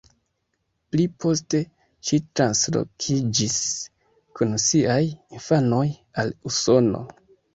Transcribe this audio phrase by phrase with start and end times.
[0.93, 1.59] Pli poste,
[2.09, 3.59] ŝi translokiĝis
[4.39, 4.97] kun siaj
[5.41, 5.85] infanoj
[6.23, 7.07] al Usono.